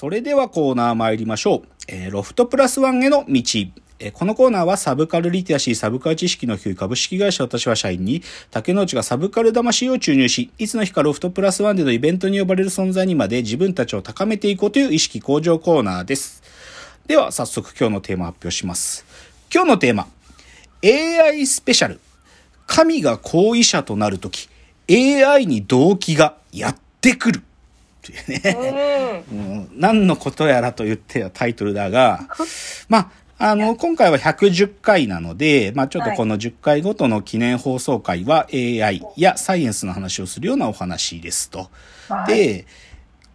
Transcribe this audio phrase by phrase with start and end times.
[0.00, 1.62] それではコーナー参りましょう。
[1.88, 3.42] えー、ロフトプラスワンへの道。
[4.12, 8.22] このコーナーはサブカルリテラシー、サブカル知識の低い株式会社私は社員に、
[8.52, 16.44] 竹之内がサブカル魂を注入し、いつの日かロフトプラスワンでのイベントに呼ばれる存在にまで自分たちを高めていこうという意識向上コーナーです。
[17.08, 19.04] では、早速今日のテーマ発表します。
[19.52, 20.06] 今日のテーマ、
[20.84, 21.98] AI スペシャル。
[22.68, 24.48] 神が行為者となるとき、
[24.88, 27.42] AI に動機がやってくる。
[28.02, 32.28] というね、うん、何のことやらと言ってはタイトルだが、
[32.88, 41.70] まあ、あの、今回は110回なので、まあ、ちょっとこの10回ごとの記念放送回は AI やサイエンスの話をするようなお話ですと。
[42.26, 42.66] で、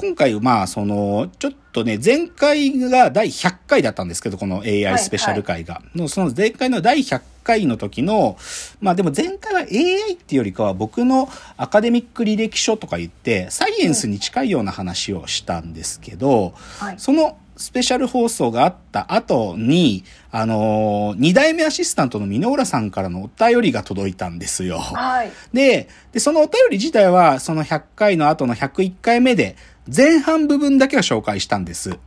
[0.00, 5.74] 今回、まあ、その、ちょっとね、前回が第100回だったんですけど、この AI スペシャル回が。
[5.74, 8.36] はいはい、その前回の第100回の時の、
[8.80, 24.78] まあでも前回は AI っていうよりかは僕のアカデミック履歴書とか言って、サイエンスに近いような話をしたんですけど、はい、そのスペシャル放送があった後に、あのー、二代目アシスタントの箕浦さんからのお便りが届いたんですよ。
[24.78, 25.32] はい。
[25.52, 29.56] で、で、そのお便り自体は、その100回の後の101回目で、
[29.94, 31.98] 前半部分だけは紹介したんです。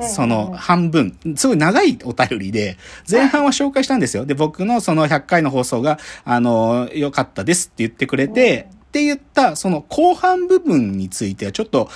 [0.00, 2.76] その半分、すごい長いお便りで、
[3.10, 4.26] 前半は紹介したんですよ。
[4.26, 11.88] で、僕のその100回の放送が、あの、良かったですって言ってくれて、って言った、その後半部分についてはちょっと、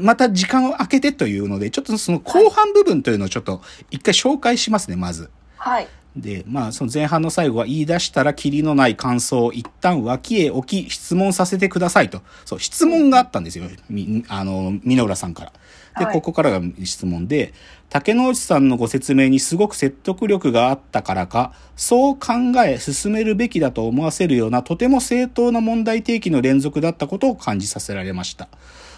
[0.00, 5.30] また時間を空けてというので、ちょっとその後半部分というのをちょっと一回紹介しますね、まず。
[5.56, 5.88] はい。
[6.16, 12.20] で、まあ、その前半の最後は言い出したら、キリのない感想を一旦脇へ置き、質問させてくださいと。
[12.44, 13.64] そう、質問があったんですよ。
[13.88, 15.52] み、あの、箕浦さんから。
[15.98, 17.54] で、ここからが質問で、
[17.88, 22.32] 竹之内さんのご説明にすごく説得力があったからか、そう考
[22.64, 28.48] え進めるべきだと思わせるようなとても正当な問題提起の連続だったことを感じさせられました。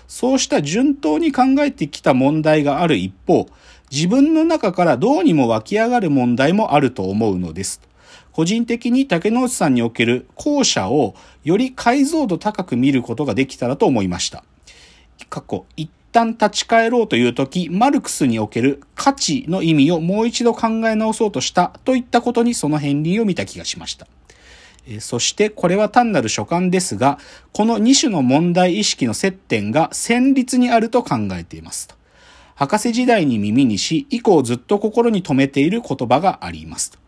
[0.07, 3.47] そうした順当に考えてきた問題がある一方、
[3.91, 7.81] 自分の中からどうにも湧き上がる問題もあると思うのです。
[8.33, 11.15] 個人的に竹之内さんにおける後者を
[11.45, 14.43] より解像度高く見ることができたらと思いました。
[15.31, 24.07] 過去、一旦立ち返ろうという時、マルクスにおける価値の意味をもう一度考え直そうとしたといったことにその片鱗を見た気がしました。
[25.01, 27.19] そしてこれは単なる所感ですが、
[27.53, 31.95] この2種の問題意識の接点が戦律にあると考えていますと。
[32.55, 36.99] 博士時代に耳にし、以降ずっと心に留めている言葉がありますと。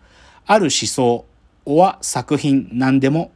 [0.46, 1.26] ある思想、
[1.66, 3.32] は作品、何でも、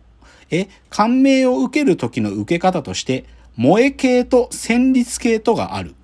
[0.50, 3.24] え、感銘を受ける時の受け方として、
[3.56, 5.94] 萌え系と戦律系とがある。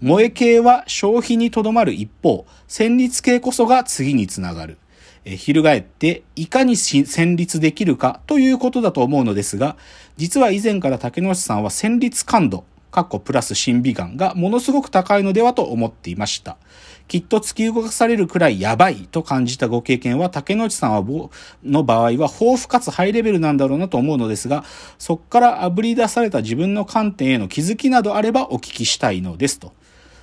[0.00, 4.78] 萌え系は消費にとどまる一方、戦律系こそが次につながる。
[5.24, 9.76] え翻って、いかに戦律できるかということだと思うのですが、
[10.16, 16.58] 実は以前から竹之内さんは戦律感度、カッコプラス審美眼がものすごく高いのではと思っていました。
[17.08, 21.30] きっと突き動かされるくらいやばいと感じたご経験は竹之内さんは
[21.64, 24.64] の場合は豊富かつハイレベルなんだろうなと思うのですが、
[24.98, 29.72] そこから炙り出された自分の観点への気づきなどあればお聞きしたいのですと。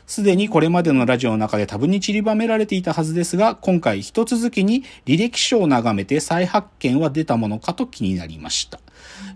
[0.10, 8.80] すでにこれまでのラジオの中で多分に散りばめられていたはずですが、今回一続きに履歴書を眺めて再発見は出たものかと気になりました。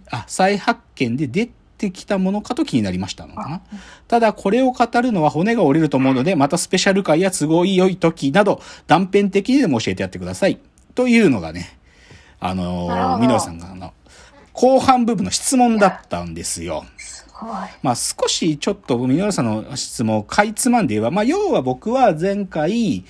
[0.09, 3.61] あ、再発見で出てきたものかと気になりましたのかな。
[4.07, 10.59] ただこれを語るのは骨が折れると思うので、またスペシャル回や都合良い時など断片的にでも教えてやってください。
[10.95, 11.78] というのがね、
[12.40, 13.94] あのー、ミノさんがあの、
[14.53, 16.84] 後半部分の質問だったんですよ。
[17.81, 23.03] まあ少しちょっとミノルさんの質問をかいつまんで言えば、まあ要は僕は前回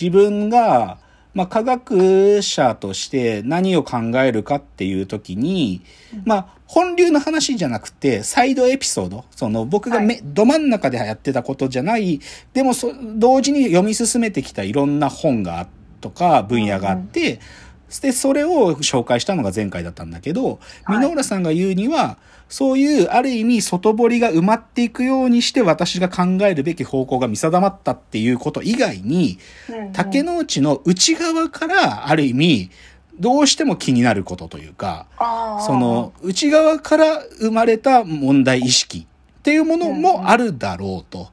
[0.00, 0.98] 自分が
[1.32, 5.82] まあ、科学者として何を考えるかっていう時に、
[6.24, 12.20] まあ、本流の話じゃなくて、サイドエピソード、その僕がめ、はい、ど真ん中でやってたことじゃない、
[12.52, 15.68] でもそ、同時に読み進めてきたいろんな本が
[16.00, 17.38] とか分野があって、
[17.98, 22.18] で、それを紹介したのが前回だったんだけど、箕浦さんが言うには、
[22.48, 29.38] そういう、ある意味、外堀が埋まっていくようにして私が考えるべき方向が見定まったっていうこと以外に、
[29.92, 32.70] 竹之内の内側から、ある意味、
[33.18, 35.06] どうしても気になることというか、
[35.66, 39.06] その、内側から生まれた問題意識
[39.40, 41.30] っていうものもあるだろうと。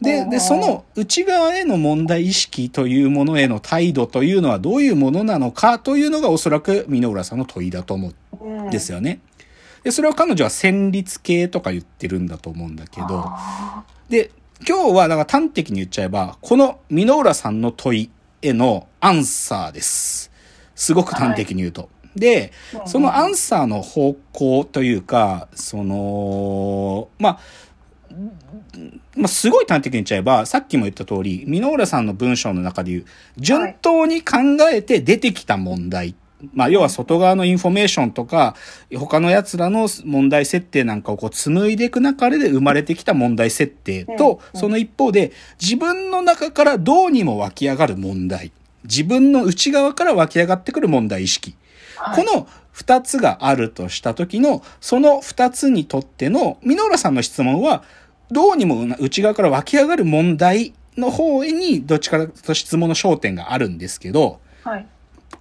[0.00, 9.20] で、で、その内側への問題意識というものへの態度というのはどういうものなのかというのがおそらく箕浦さんの問いだと思うんですよね。
[9.82, 13.28] で、それを彼女は戦律系とか言ってるんだと思うんだけど、
[14.08, 14.30] で、
[14.66, 18.10] 今日はだから端的に言っちゃえば、この箕浦さんの問い
[18.42, 20.30] へのアンサーです。
[20.74, 21.82] すごく端的に言うと。
[21.82, 22.52] はい、で、
[22.86, 27.38] そのアンサーの方向というか、その、まあ、
[29.16, 33.04] まあ、すごい端的に言っちゃえば、さっきも言った通り、箕浦さんの文章の中で言う、
[33.36, 34.36] 順当に考
[34.72, 36.14] えて出てきた問題。
[36.54, 38.54] まあ、要は外側のインフォメーションとか、
[38.96, 48.52] 他の奴らの問題設定なんかをこう紡いでいく中で生まれてきた問題設定と、その一方で、自分の中からどうにも湧き上がる問題。
[48.84, 51.54] 自分の内側から湧き上がってくる問題意識。
[52.14, 52.46] この
[52.78, 57.82] 二つがあるとした時の、その二つにとっての、箕浦さんの質問は、
[58.30, 64.86] どうにも内側から湧き上がる問題の方に、どっちかと質問の焦点があるんですけど、はい。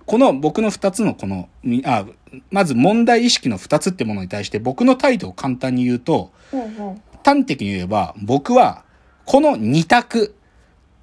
[0.07, 2.07] この僕の二つのこの、みあ、
[2.50, 7.01] まず問題意識の二つってものに対して僕の態度を簡単に言うと、うんうん。
[7.24, 8.84] 端的に言えば僕は
[9.25, 10.34] この二択、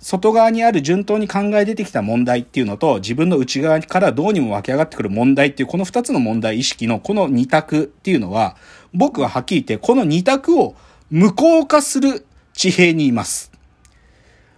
[0.05, 8.55] 外側にある順当に考え出てきた問題っていうのと自分の内側からどうにも湧き上がってくる問題っていうこの二つの問題意識のこの二択っていうのは
[8.93, 10.77] 僕ははっきり言ってこの二択を
[11.09, 13.51] 無効化する地平にいます。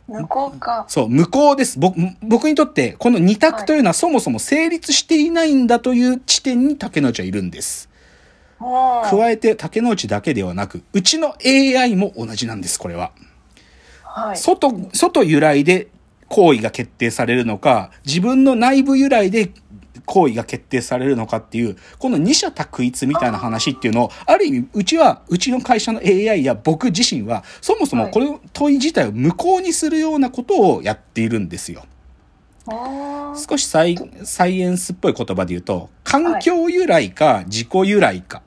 [0.08, 0.84] 向こうか。
[0.88, 1.78] そう、無効です。
[1.78, 7.88] 僕、僕にとって、この二択というのはそもそも成立していないんだという地点に竹之内はいるんです。
[8.60, 13.10] は加えて竹之内だけではなく、うちの AI も同じなんです、これは。
[14.16, 14.36] はい。
[14.38, 15.88] 外、外由来で
[16.28, 19.50] 行為が決定されるのか、自分の内部由来で
[20.06, 31.84] 行為が決定されるのかっていう、この二者択一みたいな話っていうのを、ある意味、うちは、うちの会社の AI や僕自身は、そもそもこの問い自体を無効にするようなことをやっているんですよ。
[33.34, 38.42] 少しサイサイエンスっぽい言葉で言うと、環境由来か自己由来か。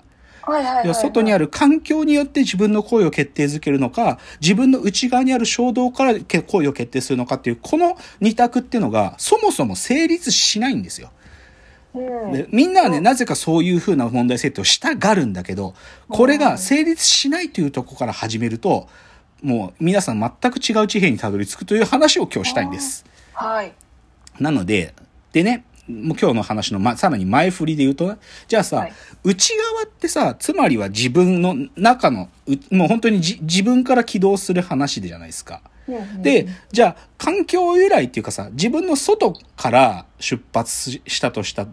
[0.50, 0.96] はいはいはい、はい。
[0.96, 11.12] 外にある環境によって自分の行為を決定づけるのか、自分の内側にある衝動からけ行為を決定するのかっていう、この二択っていうのが、そもそも成立しないんですよ。
[11.94, 12.32] うん。
[12.32, 15.76] でみんなはね、なぜかそういう風な問題設定をしたがるんだけど、
[16.08, 18.88] これが成立しないというところから始めると、
[19.42, 23.06] もう皆さん全く違う地平にたどり着くという話を今日したいんです。
[23.34, 23.74] はい。
[24.40, 24.94] なので、
[25.32, 28.16] でね、もう今日の話の、ま、さらに前振りで言うと、
[28.48, 28.94] じゃあさ、はい。
[29.24, 35.62] 内側ってさ、つまりは自分の中の、うもう本当にじ自分から起動する話でじゃないですか。
[36.22, 41.66] で、じゃあ、環境由来っていうかさ、自分の外から出発ししたとした、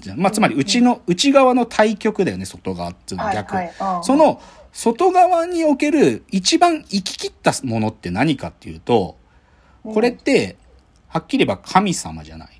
[0.00, 3.54] じゃあまあ、つまり、内の、内側の対極だよね、外側っていうのは逆。
[3.54, 3.66] はい。
[3.78, 4.40] はいうんその、
[4.74, 9.16] 外側における一番生き切ったものって何かっていうと、
[9.84, 10.56] これって、
[11.06, 12.53] はっきり言えば神様じゃない。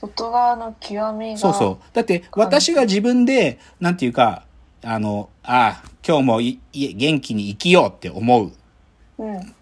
[0.00, 1.38] 外側の極みが。
[1.38, 1.84] そうそう。
[1.92, 4.44] だって、私が自分で、なんていうか、
[4.84, 8.52] あの、ああ、今日もいい元気に生きようって思う。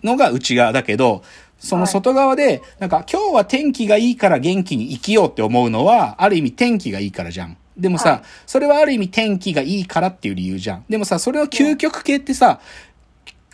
[0.05, 1.23] のが内側だけど、
[1.59, 7.57] その外側で、なんか今日は天気がいいから元気に生きようって思うのは、ある意味天気がいいからじゃん。
[7.77, 10.85] でもさ、はいそれはある意味天気がいいからっていう理由じゃん。
[10.89, 12.61] でもさ、それの究極系ってさ、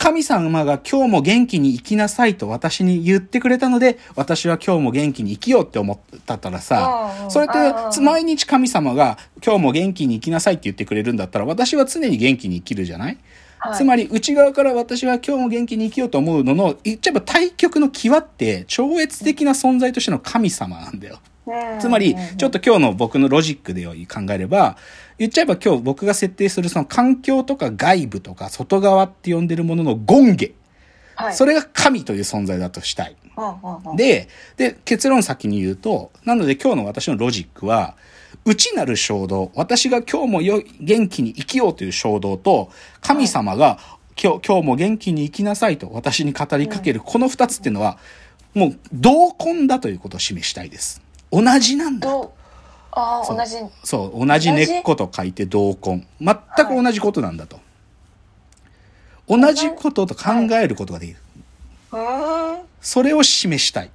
[0.03, 9.17] 神様が今日も元気に生きなさいと私に言ってくれたので、私は今日も元気に生きようって思ったったらさそれってうん毎日神様が
[9.47, 13.19] 今日も元気に生きなさいって言ってくれるんだったら、私は常に元気に生きるじゃない？
[13.61, 13.77] はい。
[13.77, 21.21] つまり内側から私は今日も元気に生きようと思うのの、言っちゃえば対極の際って超越的な存在としての神様なんだよ。
[21.47, 24.77] うんつまりうん、ちょっと今日の僕のロジックで考えれば、
[25.19, 30.55] 言っちゃえば今日僕が設定するその環境とか外部とか外側って呼んでるものの権下。
[31.17, 31.35] はい。
[31.35, 33.17] それが神という存在だとしたい。
[33.97, 37.97] で、で、結論先に言うと、なので今日の私のロジックは、
[38.45, 43.79] 内なる衝動、私が今日もよ元気に生きようという衝動と、神様が、
[44.23, 47.99] 今日、今日も元気に生きなさいと私に語りかける、この二つっていうのは、
[48.55, 51.01] もう同根だということを示したいです。
[51.33, 52.09] 同じなんだ。
[52.93, 53.57] ああ、同じ。
[53.83, 56.07] そう、同じ根っこと書いて同根。
[56.21, 57.59] 全く同じことなんだと。
[59.27, 61.19] 同じことと考えることができる。
[61.93, 62.63] うーん。
[62.81, 63.91] それを示したい。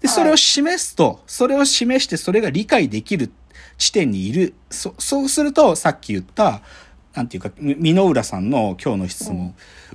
[0.00, 3.32] で、はいそれを示すと、それを示してそれが理解できる
[3.78, 4.54] 地点にいる。
[4.70, 6.60] そ、そうすると、さっき言った、
[7.14, 9.54] なんていうか、み箕浦さんの今日の質問、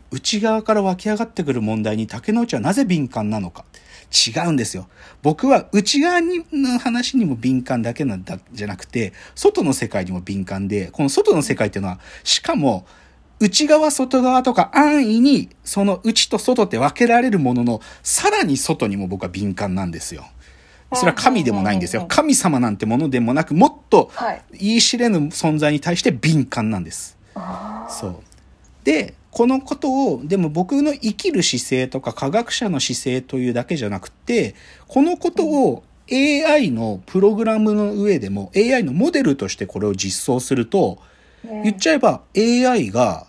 [0.10, 3.66] 内側から湧き上がってくる問題に竹之内はなぜ敏感なのか。
[4.12, 4.88] 違うんですよ。
[5.22, 12.86] 僕は内側にの話にも敏感だけなんだ、じゃなくて、外の世界にも敏感で、この外の世界っていうのは、しかも、
[13.39, 20.25] 内側外側とか安易にその内と外って分けられるもののさらに外にも僕は敏感なんですよ。
[20.94, 22.06] それは神でもないんですよ。
[22.08, 24.44] 神様なんてものでもなくもっとはい。
[24.51, 27.18] 言い知れぬ存在に対して敏感なんです。
[27.34, 28.15] あそう。
[28.84, 34.56] で、このことを、でも僕の生きる姿勢とか科学者の姿勢というだけじゃなくて、
[34.88, 43.28] このことを AI のプログラムの上でも AI のモデルとしてこれを実装すると、ー言っちゃえば AI が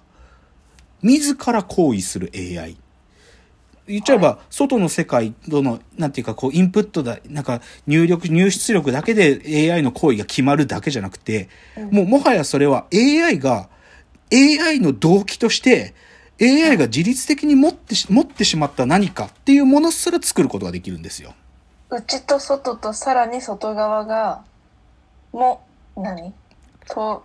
[1.02, 2.76] 自ら行為する AI。
[3.87, 11.49] 言っちゃえば、外の世界との、なんていうか、こう、インプットだ、なんか、入力、入出力だけで AI の行為が決まるだけじゃなくて、
[11.90, 13.68] もう、もはやそれは AI が、
[14.32, 15.94] AI の動機として、
[16.40, 21.34] AI が自律的に持ってし、持ってしまった何かっていうものすら作ることができるんですよ。
[21.90, 24.42] 内と外とさらに外側が、
[25.32, 25.64] も、
[25.96, 26.32] 何？
[26.88, 27.24] と、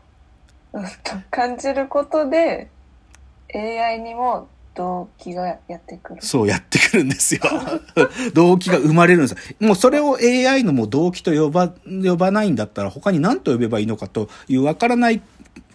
[0.74, 0.90] うんと
[1.32, 2.70] 感じることで、
[3.56, 6.22] AI にも動機がやってくる。
[6.22, 7.42] そうやってくるんですよ。
[8.36, 9.38] 動機が生まれるんですよ。
[9.60, 15.22] もうそれを AI のもう動機と呼ば、呼ばないんだったら他に何と呼べばいいのかというわからない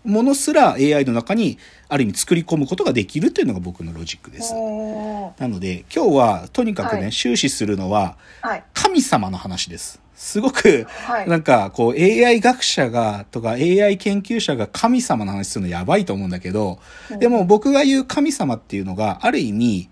[0.04, 4.54] ものすら AI の中にある意味作り込むことができるというのが僕のロジックです。
[4.54, 8.64] なので今日はとにかくね、はい終始するのははい。
[8.74, 10.00] 神様の話です。
[10.14, 16.78] すごく、はいなんかこう AI 学者がとか AI 研究者が神様の話するのやばいと思うんだけど、
[17.18, 19.90] でも僕が言う神様っていうのがある意味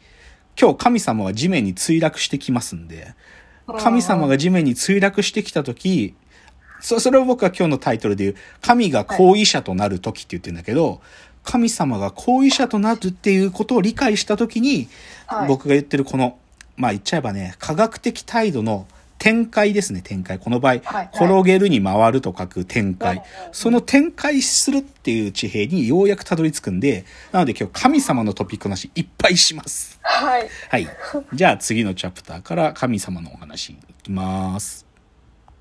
[0.60, 3.14] 今日神様は地面に墜落してきますんで、
[3.78, 6.14] 神様が地面に墜落してきた時、
[6.80, 11.00] そそれを僕は今日のタイトルで言う、神が行為者となる時って言ってるんだけど、
[11.44, 14.88] 神様が行為者となるっていうことを理解した時に、
[15.26, 16.38] はい僕が言ってるこの、
[16.76, 18.86] まあ言っちゃえばね、科学的態度の
[19.18, 20.38] 展開ですね、展開。
[20.38, 23.22] この場合、はい転げるに回ると書く展開。
[23.52, 29.98] その展開するっていう地平にようやくたどり着くんで、なので今日神様のトピックの話いっぱいします。
[30.02, 30.48] はい。
[30.68, 30.88] はい。
[31.32, 34.89] じゃあ次のチャプターから神様のお話いきます。